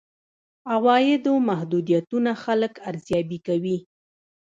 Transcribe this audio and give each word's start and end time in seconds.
عوایدو 0.75 1.33
محدودیتونه 1.49 2.31
خلک 2.43 2.73
ارزيابي 2.89 3.39
کوي. 3.47 3.77